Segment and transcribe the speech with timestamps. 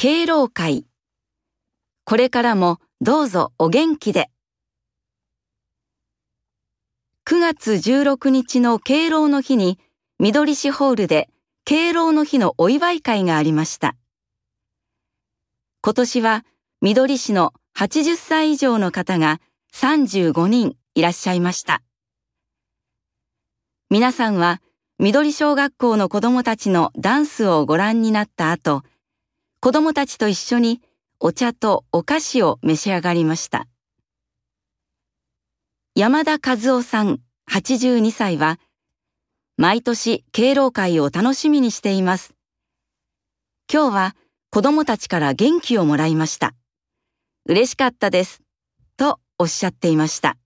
[0.00, 0.86] 敬老会。
[2.04, 4.30] これからもどうぞお元気で。
[7.26, 9.80] 9月16日の敬老の日に、
[10.20, 11.28] 緑市ホールで
[11.64, 13.96] 敬老の日のお祝い会がありました。
[15.82, 16.44] 今年は
[16.80, 19.40] 緑市の80歳以上の方が
[19.74, 21.82] 35人いらっしゃいました。
[23.90, 24.62] 皆さんは
[25.00, 28.84] 緑小学校の子供たちのダンスをご覧になった後、
[29.60, 30.80] 子供たちと一緒に
[31.18, 33.66] お茶とお菓子を召し上がりました。
[35.96, 37.18] 山田和夫さん
[37.50, 38.60] 82歳は、
[39.56, 42.34] 毎年敬老会を楽しみにしています。
[43.72, 44.16] 今日は
[44.50, 46.54] 子供たちから元気をもらいました。
[47.46, 48.42] 嬉しかったです。
[48.96, 50.36] とおっしゃっていました。